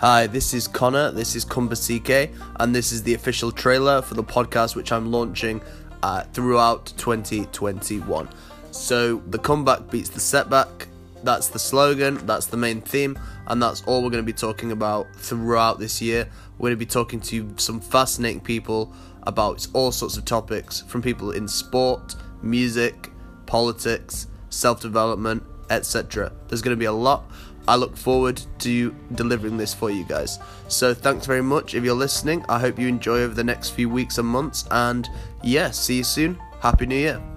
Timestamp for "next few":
33.44-33.88